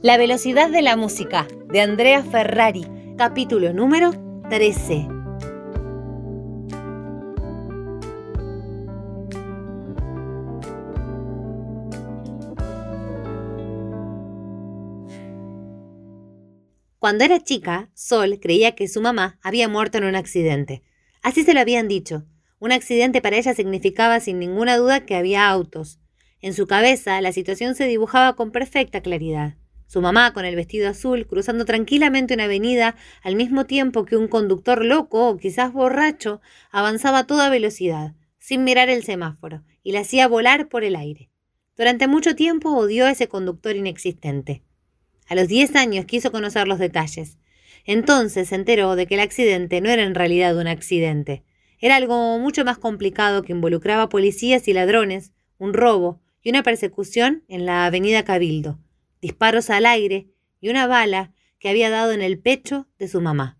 La 0.00 0.16
velocidad 0.16 0.70
de 0.70 0.80
la 0.80 0.94
música, 0.94 1.48
de 1.66 1.80
Andrea 1.80 2.22
Ferrari, 2.22 2.86
capítulo 3.16 3.72
número 3.72 4.12
13. 4.48 5.08
Cuando 17.00 17.24
era 17.24 17.42
chica, 17.42 17.90
Sol 17.92 18.38
creía 18.40 18.76
que 18.76 18.86
su 18.86 19.00
mamá 19.00 19.40
había 19.42 19.68
muerto 19.68 19.98
en 19.98 20.04
un 20.04 20.14
accidente. 20.14 20.84
Así 21.22 21.42
se 21.42 21.54
lo 21.54 21.60
habían 21.60 21.88
dicho. 21.88 22.24
Un 22.60 22.70
accidente 22.70 23.20
para 23.20 23.36
ella 23.36 23.52
significaba 23.52 24.20
sin 24.20 24.38
ninguna 24.38 24.76
duda 24.76 25.04
que 25.04 25.16
había 25.16 25.48
autos. 25.48 25.98
En 26.40 26.54
su 26.54 26.68
cabeza 26.68 27.20
la 27.20 27.32
situación 27.32 27.74
se 27.74 27.86
dibujaba 27.86 28.36
con 28.36 28.52
perfecta 28.52 29.00
claridad. 29.00 29.56
Su 29.88 30.02
mamá, 30.02 30.34
con 30.34 30.44
el 30.44 30.54
vestido 30.54 30.90
azul, 30.90 31.26
cruzando 31.26 31.64
tranquilamente 31.64 32.34
una 32.34 32.44
avenida, 32.44 32.94
al 33.22 33.36
mismo 33.36 33.64
tiempo 33.64 34.04
que 34.04 34.18
un 34.18 34.28
conductor 34.28 34.84
loco 34.84 35.30
o 35.30 35.38
quizás 35.38 35.72
borracho 35.72 36.42
avanzaba 36.70 37.20
a 37.20 37.26
toda 37.26 37.48
velocidad, 37.48 38.14
sin 38.38 38.64
mirar 38.64 38.90
el 38.90 39.02
semáforo, 39.02 39.62
y 39.82 39.92
la 39.92 40.00
hacía 40.00 40.28
volar 40.28 40.68
por 40.68 40.84
el 40.84 40.94
aire. 40.94 41.30
Durante 41.74 42.06
mucho 42.06 42.36
tiempo 42.36 42.76
odió 42.76 43.06
a 43.06 43.10
ese 43.12 43.28
conductor 43.28 43.76
inexistente. 43.76 44.62
A 45.26 45.34
los 45.34 45.48
diez 45.48 45.74
años 45.74 46.04
quiso 46.04 46.30
conocer 46.32 46.68
los 46.68 46.78
detalles. 46.78 47.38
Entonces 47.86 48.50
se 48.50 48.56
enteró 48.56 48.94
de 48.94 49.06
que 49.06 49.14
el 49.14 49.20
accidente 49.20 49.80
no 49.80 49.88
era 49.88 50.02
en 50.02 50.14
realidad 50.14 50.54
un 50.58 50.66
accidente. 50.66 51.44
Era 51.80 51.96
algo 51.96 52.38
mucho 52.38 52.62
más 52.62 52.76
complicado 52.76 53.42
que 53.42 53.52
involucraba 53.52 54.10
policías 54.10 54.68
y 54.68 54.74
ladrones, 54.74 55.32
un 55.56 55.72
robo 55.72 56.20
y 56.42 56.50
una 56.50 56.62
persecución 56.62 57.44
en 57.48 57.64
la 57.64 57.86
avenida 57.86 58.24
Cabildo, 58.24 58.78
disparos 59.20 59.70
al 59.70 59.86
aire 59.86 60.28
y 60.60 60.68
una 60.68 60.86
bala 60.86 61.32
que 61.58 61.68
había 61.68 61.90
dado 61.90 62.12
en 62.12 62.22
el 62.22 62.38
pecho 62.38 62.86
de 62.98 63.08
su 63.08 63.20
mamá. 63.20 63.58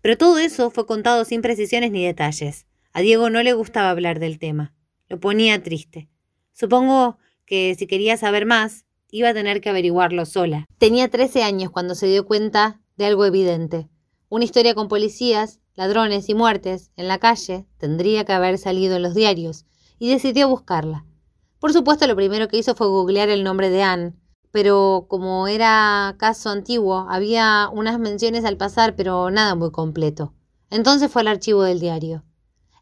Pero 0.00 0.16
todo 0.16 0.38
eso 0.38 0.70
fue 0.70 0.86
contado 0.86 1.24
sin 1.24 1.42
precisiones 1.42 1.90
ni 1.90 2.04
detalles. 2.04 2.66
A 2.92 3.00
Diego 3.00 3.30
no 3.30 3.42
le 3.42 3.52
gustaba 3.52 3.90
hablar 3.90 4.18
del 4.18 4.38
tema. 4.38 4.74
Lo 5.08 5.20
ponía 5.20 5.62
triste. 5.62 6.08
Supongo 6.52 7.18
que 7.44 7.74
si 7.78 7.86
quería 7.86 8.16
saber 8.16 8.46
más, 8.46 8.84
iba 9.10 9.30
a 9.30 9.34
tener 9.34 9.60
que 9.60 9.70
averiguarlo 9.70 10.24
sola. 10.26 10.66
Tenía 10.78 11.08
13 11.08 11.42
años 11.42 11.70
cuando 11.70 11.94
se 11.94 12.06
dio 12.06 12.24
cuenta 12.24 12.80
de 12.96 13.06
algo 13.06 13.24
evidente. 13.24 13.88
Una 14.28 14.44
historia 14.44 14.74
con 14.74 14.88
policías, 14.88 15.60
ladrones 15.74 16.28
y 16.28 16.34
muertes 16.34 16.92
en 16.96 17.08
la 17.08 17.18
calle 17.18 17.66
tendría 17.78 18.24
que 18.24 18.32
haber 18.32 18.58
salido 18.58 18.96
en 18.96 19.02
los 19.02 19.14
diarios, 19.14 19.66
y 19.98 20.08
decidió 20.08 20.48
buscarla. 20.48 21.04
Por 21.58 21.72
supuesto, 21.72 22.06
lo 22.06 22.16
primero 22.16 22.48
que 22.48 22.56
hizo 22.56 22.74
fue 22.74 22.88
googlear 22.88 23.28
el 23.28 23.44
nombre 23.44 23.70
de 23.70 23.82
Anne, 23.82 24.14
pero 24.52 25.06
como 25.08 25.46
era 25.48 26.14
caso 26.18 26.50
antiguo, 26.50 27.06
había 27.08 27.68
unas 27.72 27.98
menciones 27.98 28.44
al 28.44 28.56
pasar, 28.56 28.96
pero 28.96 29.30
nada 29.30 29.54
muy 29.54 29.70
completo. 29.70 30.34
Entonces 30.70 31.10
fue 31.10 31.22
al 31.22 31.28
archivo 31.28 31.62
del 31.62 31.80
diario. 31.80 32.24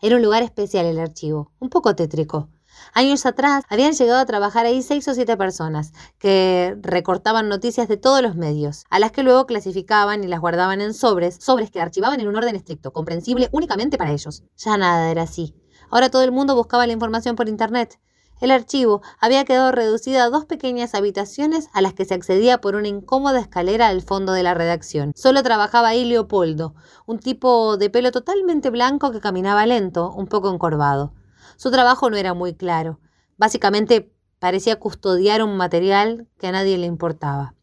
Era 0.00 0.16
un 0.16 0.22
lugar 0.22 0.42
especial 0.42 0.86
el 0.86 0.98
archivo, 0.98 1.52
un 1.58 1.70
poco 1.70 1.96
tétrico. 1.96 2.48
Años 2.94 3.26
atrás 3.26 3.64
habían 3.68 3.92
llegado 3.92 4.20
a 4.20 4.26
trabajar 4.26 4.66
ahí 4.66 4.82
seis 4.82 5.06
o 5.08 5.14
siete 5.14 5.36
personas 5.36 5.92
que 6.18 6.76
recortaban 6.80 7.48
noticias 7.48 7.88
de 7.88 7.96
todos 7.96 8.22
los 8.22 8.36
medios, 8.36 8.84
a 8.90 8.98
las 8.98 9.12
que 9.12 9.22
luego 9.22 9.46
clasificaban 9.46 10.22
y 10.22 10.28
las 10.28 10.40
guardaban 10.40 10.80
en 10.80 10.94
sobres, 10.94 11.38
sobres 11.40 11.70
que 11.70 11.80
archivaban 11.80 12.20
en 12.20 12.28
un 12.28 12.36
orden 12.36 12.56
estricto, 12.56 12.92
comprensible 12.92 13.48
únicamente 13.52 13.98
para 13.98 14.12
ellos. 14.12 14.44
Ya 14.56 14.76
nada 14.76 15.10
era 15.10 15.22
así. 15.22 15.54
Ahora 15.90 16.10
todo 16.10 16.22
el 16.22 16.32
mundo 16.32 16.54
buscaba 16.54 16.86
la 16.86 16.92
información 16.92 17.34
por 17.34 17.48
Internet. 17.48 17.98
El 18.40 18.52
archivo 18.52 19.02
había 19.18 19.44
quedado 19.44 19.72
reducido 19.72 20.22
a 20.22 20.30
dos 20.30 20.44
pequeñas 20.44 20.94
habitaciones 20.94 21.68
a 21.72 21.80
las 21.80 21.94
que 21.94 22.04
se 22.04 22.14
accedía 22.14 22.60
por 22.60 22.76
una 22.76 22.86
incómoda 22.86 23.40
escalera 23.40 23.88
al 23.88 24.00
fondo 24.00 24.32
de 24.32 24.44
la 24.44 24.54
redacción. 24.54 25.12
Solo 25.16 25.42
trabajaba 25.42 25.88
ahí 25.88 26.04
Leopoldo, 26.04 26.74
un 27.06 27.18
tipo 27.18 27.76
de 27.76 27.90
pelo 27.90 28.12
totalmente 28.12 28.70
blanco 28.70 29.10
que 29.10 29.20
caminaba 29.20 29.66
lento, 29.66 30.12
un 30.12 30.28
poco 30.28 30.52
encorvado. 30.52 31.14
Su 31.56 31.72
trabajo 31.72 32.10
no 32.10 32.16
era 32.16 32.32
muy 32.32 32.54
claro. 32.54 33.00
Básicamente 33.36 34.12
parecía 34.38 34.78
custodiar 34.78 35.42
un 35.42 35.56
material 35.56 36.28
que 36.38 36.46
a 36.46 36.52
nadie 36.52 36.78
le 36.78 36.86
importaba. 36.86 37.54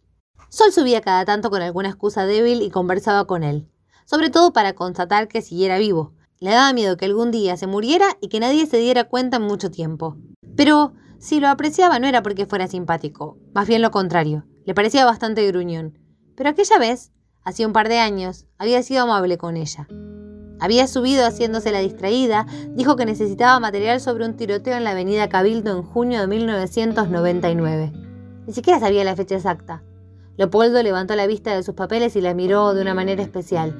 Sol 0.49 0.73
subía 0.73 1.01
cada 1.01 1.23
tanto 1.23 1.49
con 1.49 1.61
alguna 1.61 1.89
excusa 1.89 2.25
débil 2.25 2.61
y 2.61 2.69
conversaba 2.69 3.25
con 3.25 3.44
él, 3.44 3.69
sobre 4.05 4.29
todo 4.29 4.51
para 4.51 4.73
constatar 4.73 5.29
que 5.29 5.41
siguiera 5.41 5.78
vivo. 5.78 6.13
Le 6.39 6.51
daba 6.51 6.73
miedo 6.73 6.97
que 6.97 7.05
algún 7.05 7.31
día 7.31 7.55
se 7.55 7.66
muriera 7.66 8.17
y 8.19 8.28
que 8.28 8.41
nadie 8.41 8.66
se 8.66 8.78
diera 8.78 9.05
cuenta 9.05 9.38
en 9.38 9.44
mucho 9.44 9.72
tiempo. 9.72 10.17
Pero 10.55 10.93
si 11.17 11.39
lo 11.39 11.47
apreciaba 11.47 11.99
no 11.99 12.07
era 12.07 12.23
porque 12.23 12.45
fuera 12.45 12.67
simpático, 12.67 13.38
más 13.53 13.67
bien 13.67 13.81
lo 13.81 13.91
contrario, 13.91 14.45
le 14.66 14.73
parecía 14.73 15.05
bastante 15.05 15.45
gruñón. 15.47 15.97
Pero 16.35 16.49
aquella 16.49 16.77
vez, 16.77 17.11
hacía 17.43 17.67
un 17.67 17.73
par 17.73 17.89
de 17.89 17.99
años, 17.99 18.45
había 18.57 18.81
sido 18.83 19.03
amable 19.03 19.38
con 19.38 19.57
ella. 19.57 19.88
Había 20.59 20.88
subido 20.88 21.25
haciéndose 21.25 21.71
la 21.71 21.79
distraída, 21.79 22.45
dijo 22.69 22.95
que 22.95 23.05
necesitaba 23.05 23.59
material 23.59 23.99
sobre 23.99 24.25
un 24.25 24.35
tiroteo 24.35 24.75
en 24.77 24.83
la 24.83 24.91
avenida 24.91 25.29
Cabildo 25.29 25.75
en 25.75 25.83
junio 25.83 26.21
de 26.21 26.27
1999. 26.27 27.91
Ni 28.47 28.53
siquiera 28.53 28.79
sabía 28.79 29.03
la 29.03 29.16
fecha 29.16 29.35
exacta. 29.35 29.83
Leopoldo 30.37 30.81
levantó 30.83 31.16
la 31.16 31.27
vista 31.27 31.55
de 31.55 31.63
sus 31.63 31.75
papeles 31.75 32.16
y 32.16 32.22
la 32.22 32.33
miró 32.33 32.73
de 32.73 32.81
una 32.81 32.93
manera 32.93 33.22
especial. 33.22 33.75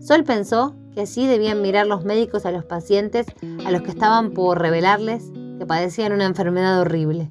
Sol 0.00 0.24
pensó 0.24 0.74
que 0.94 1.02
así 1.02 1.26
debían 1.26 1.62
mirar 1.62 1.86
los 1.86 2.04
médicos 2.04 2.44
a 2.44 2.50
los 2.50 2.64
pacientes 2.64 3.26
a 3.64 3.70
los 3.70 3.82
que 3.82 3.90
estaban 3.90 4.32
por 4.32 4.60
revelarles 4.60 5.30
que 5.62 5.66
padecían 5.66 6.12
una 6.12 6.26
enfermedad 6.26 6.80
horrible, 6.80 7.30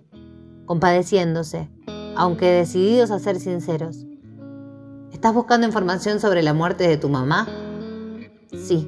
compadeciéndose, 0.65 1.69
aunque 2.15 2.45
decididos 2.45 3.11
a 3.11 3.19
ser 3.19 3.37
sinceros. 3.41 4.05
¿Estás 5.11 5.33
buscando 5.33 5.67
información 5.67 6.21
sobre 6.21 6.41
la 6.41 6.53
muerte 6.53 6.87
de 6.87 6.95
tu 6.95 7.09
mamá? 7.09 7.45
Sí, 8.53 8.87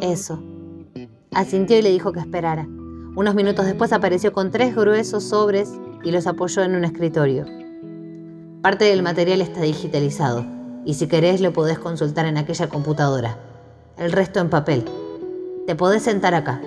eso. 0.00 0.42
Asintió 1.32 1.78
y 1.78 1.82
le 1.82 1.92
dijo 1.92 2.10
que 2.10 2.18
esperara. 2.18 2.66
Unos 3.14 3.36
minutos 3.36 3.66
después 3.66 3.92
apareció 3.92 4.32
con 4.32 4.50
tres 4.50 4.74
gruesos 4.74 5.22
sobres 5.22 5.70
y 6.02 6.10
los 6.10 6.26
apoyó 6.26 6.64
en 6.64 6.74
un 6.74 6.84
escritorio. 6.84 7.46
Parte 8.62 8.86
del 8.86 9.04
material 9.04 9.42
está 9.42 9.60
digitalizado 9.60 10.44
y 10.84 10.94
si 10.94 11.06
querés 11.06 11.40
lo 11.40 11.52
podés 11.52 11.78
consultar 11.78 12.26
en 12.26 12.36
aquella 12.36 12.68
computadora. 12.68 13.38
El 13.96 14.10
resto 14.10 14.40
en 14.40 14.50
papel. 14.50 14.84
Te 15.68 15.76
podés 15.76 16.02
sentar 16.02 16.34
acá. 16.34 16.60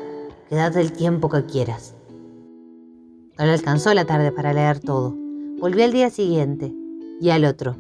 Quédate 0.49 0.81
el 0.81 0.91
tiempo 0.93 1.29
que 1.29 1.45
quieras. 1.45 1.93
No 3.37 3.45
le 3.45 3.51
alcanzó 3.51 3.93
la 3.93 4.05
tarde 4.05 4.31
para 4.31 4.51
leer 4.51 4.79
todo. 4.79 5.15
Volvió 5.59 5.85
al 5.85 5.91
día 5.91 6.09
siguiente 6.09 6.73
y 7.21 7.29
al 7.29 7.45
otro. 7.45 7.75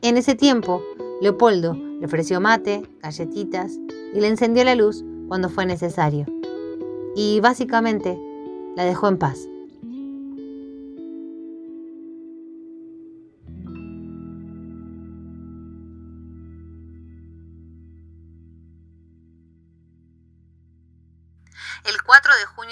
En 0.00 0.16
ese 0.16 0.36
tiempo, 0.36 0.80
Leopoldo 1.20 1.74
le 1.74 2.06
ofreció 2.06 2.40
mate, 2.40 2.84
galletitas 3.02 3.80
y 4.14 4.20
le 4.20 4.28
encendió 4.28 4.62
la 4.62 4.76
luz 4.76 5.04
cuando 5.26 5.48
fue 5.48 5.66
necesario. 5.66 6.26
Y 7.16 7.40
básicamente 7.40 8.16
la 8.76 8.84
dejó 8.84 9.08
en 9.08 9.18
paz. 9.18 9.48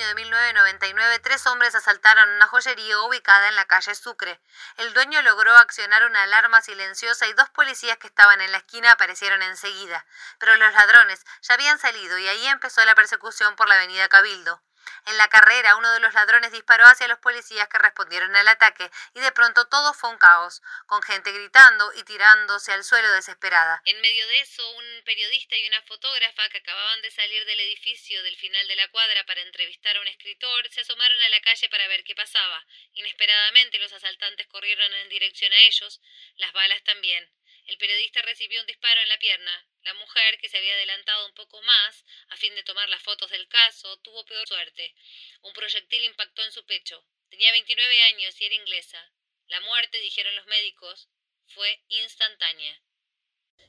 4 0.04 0.16
de 0.16 0.22
junio 0.24 0.36
de 0.38 0.52
1999, 0.52 1.18
tres 1.20 1.46
hombres 1.46 1.74
asaltaron 1.74 2.28
una 2.28 2.46
joyería 2.46 3.00
ubicada 3.00 3.48
en 3.48 3.56
la 3.56 3.64
calle 3.64 3.94
Sucre. 3.94 4.38
El 4.76 4.92
dueño 4.92 5.22
logró 5.22 5.56
accionar 5.56 6.04
una 6.04 6.22
alarma 6.24 6.60
silenciosa 6.60 7.26
y 7.26 7.32
dos 7.32 7.48
policías 7.50 7.96
que 7.96 8.08
estaban 8.08 8.40
en 8.42 8.52
la 8.52 8.58
esquina 8.58 8.92
aparecieron 8.92 9.40
enseguida. 9.40 10.04
Pero 10.38 10.56
los 10.56 10.74
ladrones 10.74 11.24
ya 11.40 11.54
habían 11.54 11.78
salido 11.78 12.18
y 12.18 12.28
ahí 12.28 12.46
empezó 12.48 12.84
la 12.84 12.94
persecución 12.94 13.56
por 13.56 13.66
la 13.66 13.76
avenida 13.76 14.08
Cabildo. 14.08 14.60
En 15.06 15.18
la 15.18 15.28
carrera, 15.28 15.76
uno 15.76 15.90
de 15.92 16.00
los 16.00 16.14
ladrones 16.14 16.52
disparó 16.52 16.84
hacia 16.86 17.08
los 17.08 17.18
policías 17.18 17.68
que 17.68 17.78
respondieron 17.78 18.34
al 18.36 18.48
ataque, 18.48 18.90
y 19.14 19.20
de 19.20 19.32
pronto 19.32 19.66
todo 19.66 19.92
fue 19.94 20.10
un 20.10 20.18
caos, 20.18 20.62
con 20.86 21.02
gente 21.02 21.32
gritando 21.32 21.92
y 21.94 22.02
tirándose 22.04 22.72
al 22.72 22.84
suelo 22.84 23.10
desesperada. 23.12 23.82
En 23.84 24.00
medio 24.00 24.26
de 24.28 24.40
eso, 24.40 24.68
un 24.72 25.02
periodista 25.04 25.56
y 25.56 25.68
una 25.68 25.82
fotógrafa 25.82 26.48
que 26.48 26.58
acababan 26.58 27.02
de 27.02 27.10
salir 27.10 27.44
del 27.44 27.60
edificio 27.60 28.22
del 28.22 28.36
final 28.36 28.66
de 28.68 28.76
la 28.76 28.88
cuadra 28.88 29.24
para 29.24 29.40
entrevistar 29.42 29.96
a 29.96 30.00
un 30.00 30.08
escritor 30.08 30.68
se 30.70 30.80
asomaron 30.80 31.20
a 31.22 31.28
la 31.28 31.40
calle 31.40 31.68
para 31.68 31.88
ver 31.88 32.04
qué 32.04 32.14
pasaba. 32.14 32.64
Inesperadamente 32.94 33.78
los 33.78 33.92
asaltantes 33.92 34.46
corrieron 34.48 34.92
en 34.94 35.08
dirección 35.08 35.52
a 35.52 35.58
ellos, 35.58 36.00
las 36.36 36.52
balas 36.52 36.82
también. 36.84 37.28
El 37.66 37.78
periodista 37.78 38.20
recibió 38.22 38.60
un 38.60 38.66
disparo 38.66 39.00
en 39.00 39.08
la 39.08 39.18
pierna. 39.18 39.66
La 39.82 39.94
mujer, 39.94 40.38
que 40.38 40.48
se 40.48 40.58
había 40.58 40.74
adelantado 40.74 41.26
un 41.26 41.34
poco 41.34 41.60
más 41.62 42.04
a 42.28 42.36
fin 42.36 42.54
de 42.54 42.62
tomar 42.62 42.88
las 42.88 43.02
fotos 43.02 43.30
del 43.30 43.48
caso, 43.48 43.98
tuvo 43.98 44.24
peor 44.26 44.46
suerte. 44.46 44.94
Un 45.42 45.52
proyectil 45.52 46.04
impactó 46.04 46.44
en 46.44 46.52
su 46.52 46.64
pecho. 46.66 47.04
Tenía 47.30 47.52
29 47.52 48.02
años 48.02 48.40
y 48.40 48.44
era 48.44 48.54
inglesa. 48.54 49.12
La 49.48 49.60
muerte, 49.60 49.98
dijeron 50.00 50.36
los 50.36 50.46
médicos, 50.46 51.08
fue 51.46 51.82
instantánea. 51.88 52.80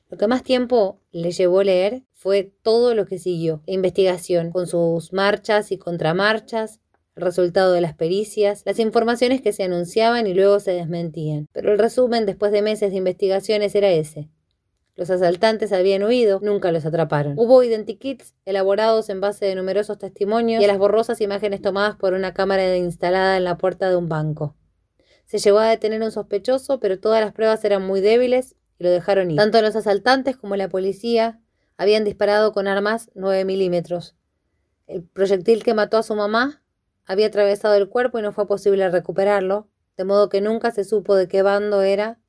Lo 0.08 0.18
que 0.18 0.28
más 0.28 0.44
tiempo 0.44 1.02
le 1.12 1.32
llevó 1.32 1.64
leer 1.64 2.04
fue 2.14 2.44
todo 2.44 2.94
lo 2.94 3.06
que 3.06 3.18
siguió, 3.18 3.64
investigación, 3.66 4.52
con 4.52 4.68
sus 4.68 5.14
marchas 5.14 5.72
y 5.72 5.80
contramarchas, 5.80 6.80
el 7.16 7.24
resultado 7.24 7.72
de 7.72 7.82
las 7.82 7.96
pericias, 7.96 8.64
las 8.66 8.80
informaciones 8.80 9.42
que 9.42 9.54
se 9.54 9.64
anunciaban 9.64 10.28
y 10.28 10.34
luego 10.34 10.60
se 10.60 10.72
desmentían. 10.72 11.48
Pero 11.54 11.72
el 11.72 11.80
resumen, 11.80 12.26
después 12.26 12.52
de 12.52 12.62
meses 12.62 12.92
de 12.92 12.98
investigaciones, 12.98 13.74
era 13.76 13.90
ese. 13.90 14.30
Los 14.96 15.10
asaltantes 15.10 15.74
habían 15.74 16.04
huido, 16.04 16.40
nunca 16.42 16.72
los 16.72 16.86
atraparon. 16.86 17.34
Hubo 17.38 17.64
identikits 17.64 18.34
elaborados 18.46 19.10
en 19.10 19.20
base 19.20 19.46
de 19.46 19.56
numerosos 19.56 19.98
testimonios 19.98 20.62
y 20.62 20.66
a 20.66 20.68
las 20.68 20.78
borrosas 20.78 21.20
imágenes 21.20 21.62
tomadas 21.62 21.98
por 21.98 22.14
una 22.14 22.34
cámara 22.34 22.78
instalada 22.78 23.36
en 23.36 23.44
la 23.44 23.58
puerta 23.58 23.90
de 23.90 23.98
un 23.98 24.08
banco. 24.08 24.56
Se 25.26 25.40
llegó 25.40 25.60
a 25.60 25.70
detener 25.70 26.02
un 26.02 26.12
sospechoso, 26.12 26.80
pero 26.80 27.00
todas 27.00 27.22
las 27.22 27.34
pruebas 27.34 27.64
eran 27.66 27.86
muy 27.86 28.00
débiles 28.00 28.56
y 28.80 28.84
lo 28.84 28.90
dejaron 28.90 29.32
ir. 29.32 29.38
Tanto 29.38 29.62
los 29.62 29.76
asaltantes 29.76 30.38
como 30.38 30.56
la 30.56 30.70
policía 30.70 31.42
habían 31.78 32.06
disparado 32.06 32.54
con 32.54 32.68
armas 32.68 33.12
9 33.16 33.44
milímetros. 33.44 34.16
El 34.88 35.04
proyectil 35.04 35.64
que 35.64 35.74
mató 35.74 35.98
a 35.98 36.04
su 36.04 36.16
mamá 36.16 36.62
había 37.06 37.28
atravesado 37.28 37.76
el 37.76 37.90
cuerpo 37.90 38.20
y 38.20 38.22
no 38.22 38.32
fue 38.32 38.48
posible 38.48 38.90
recuperarlo, 38.90 39.70
de 39.98 40.04
modo 40.04 40.30
que 40.30 40.42
nunca 40.42 40.72
se 40.72 40.84
supo 40.84 41.16
de 41.16 41.28
qué 41.28 41.42
bando 41.42 41.82
era 41.82 42.20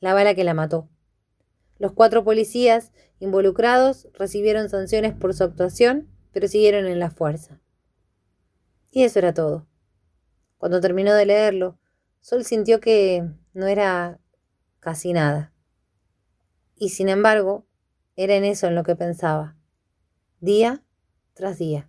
la 0.00 0.14
bala 0.14 0.34
que 0.34 0.44
la 0.44 0.54
mató. 0.54 0.88
Los 1.78 1.92
cuatro 1.92 2.24
policías 2.24 2.92
involucrados 3.18 4.08
recibieron 4.14 4.68
sanciones 4.68 5.14
por 5.14 5.34
su 5.34 5.44
actuación, 5.44 6.08
pero 6.32 6.48
siguieron 6.48 6.86
en 6.86 6.98
la 6.98 7.10
fuerza. 7.10 7.60
Y 8.90 9.04
eso 9.04 9.18
era 9.18 9.34
todo. 9.34 9.66
Cuando 10.56 10.80
terminó 10.80 11.12
de 11.12 11.26
leerlo, 11.26 11.78
Sol 12.20 12.44
sintió 12.44 12.80
que 12.80 13.28
no 13.52 13.66
era 13.66 14.20
casi 14.80 15.12
nada. 15.12 15.52
Y 16.76 16.90
sin 16.90 17.08
embargo, 17.08 17.66
era 18.16 18.34
en 18.34 18.44
eso 18.44 18.66
en 18.66 18.74
lo 18.74 18.82
que 18.82 18.96
pensaba, 18.96 19.56
día 20.40 20.82
tras 21.34 21.58
día. 21.58 21.88